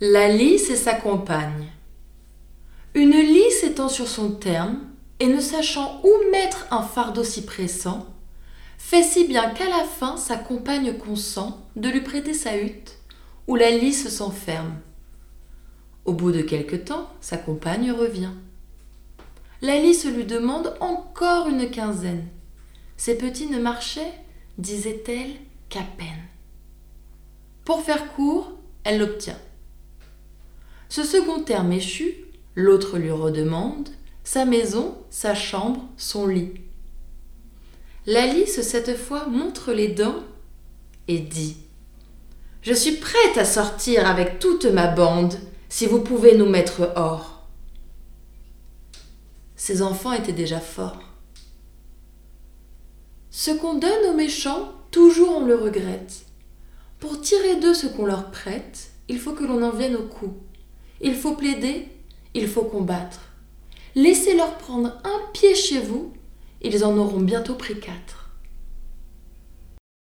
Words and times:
La 0.00 0.28
lice 0.28 0.70
et 0.70 0.76
sa 0.76 0.94
compagne. 0.94 1.68
Une 2.94 3.12
lice 3.12 3.62
étant 3.62 3.88
sur 3.88 4.08
son 4.08 4.32
terme, 4.32 4.80
et 5.20 5.28
ne 5.28 5.40
sachant 5.40 6.00
où 6.02 6.10
mettre 6.32 6.66
un 6.72 6.82
fardeau 6.82 7.22
si 7.22 7.46
pressant, 7.46 8.04
fait 8.76 9.04
si 9.04 9.24
bien 9.28 9.50
qu'à 9.50 9.68
la 9.68 9.84
fin 9.84 10.16
sa 10.16 10.36
compagne 10.36 10.98
consent 10.98 11.64
de 11.76 11.88
lui 11.88 12.00
prêter 12.00 12.34
sa 12.34 12.58
hutte, 12.58 12.98
où 13.46 13.54
la 13.54 13.70
lice 13.70 14.08
s'enferme. 14.08 14.74
Au 16.06 16.12
bout 16.12 16.32
de 16.32 16.42
quelque 16.42 16.74
temps, 16.74 17.08
sa 17.20 17.36
compagne 17.36 17.92
revient. 17.92 18.32
La 19.62 19.78
lice 19.78 20.06
lui 20.06 20.24
demande 20.24 20.76
encore 20.80 21.46
une 21.46 21.70
quinzaine. 21.70 22.26
Ses 22.96 23.16
petits 23.16 23.46
ne 23.46 23.60
marchaient, 23.60 24.12
disait-elle, 24.58 25.34
qu'à 25.68 25.84
peine. 25.96 26.24
Pour 27.64 27.82
faire 27.82 28.12
court, 28.14 28.50
elle 28.82 28.98
l'obtient. 28.98 29.38
Ce 30.94 31.02
second 31.02 31.40
terme 31.40 31.72
échu, 31.72 32.14
l'autre 32.54 32.98
lui 32.98 33.10
redemande 33.10 33.88
sa 34.22 34.44
maison, 34.44 34.96
sa 35.10 35.34
chambre, 35.34 35.88
son 35.96 36.28
lit. 36.28 36.52
La 38.06 38.28
lice, 38.28 38.60
cette 38.60 38.96
fois, 38.96 39.26
montre 39.26 39.72
les 39.72 39.88
dents 39.88 40.22
et 41.08 41.18
dit 41.18 41.56
Je 42.62 42.72
suis 42.72 42.92
prête 42.92 43.36
à 43.36 43.44
sortir 43.44 44.06
avec 44.06 44.38
toute 44.38 44.66
ma 44.66 44.86
bande, 44.86 45.34
si 45.68 45.86
vous 45.86 45.98
pouvez 45.98 46.36
nous 46.36 46.48
mettre 46.48 46.92
hors. 46.94 47.48
Ses 49.56 49.82
enfants 49.82 50.12
étaient 50.12 50.32
déjà 50.32 50.60
forts. 50.60 51.02
Ce 53.30 53.50
qu'on 53.50 53.74
donne 53.74 54.10
aux 54.10 54.16
méchants, 54.16 54.72
toujours 54.92 55.38
on 55.38 55.44
le 55.44 55.56
regrette. 55.56 56.24
Pour 57.00 57.20
tirer 57.20 57.56
d'eux 57.56 57.74
ce 57.74 57.88
qu'on 57.88 58.06
leur 58.06 58.30
prête, 58.30 58.90
il 59.08 59.18
faut 59.18 59.32
que 59.32 59.42
l'on 59.42 59.60
en 59.64 59.70
vienne 59.70 59.96
au 59.96 60.04
coup. 60.04 60.34
Il 61.00 61.14
faut 61.14 61.34
plaider, 61.34 61.88
il 62.34 62.48
faut 62.48 62.64
combattre. 62.64 63.20
Laissez-leur 63.94 64.56
prendre 64.58 64.88
un 65.04 65.32
pied 65.32 65.54
chez 65.54 65.80
vous, 65.80 66.12
ils 66.62 66.84
en 66.84 66.96
auront 66.96 67.20
bientôt 67.20 67.54
pris 67.54 67.78
quatre. 67.78 68.23